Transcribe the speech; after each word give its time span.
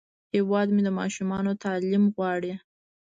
هیواد 0.33 0.67
مې 0.75 0.81
د 0.87 0.89
ماشومانو 0.99 1.51
تعلیم 1.63 2.03
غواړي 2.15 2.53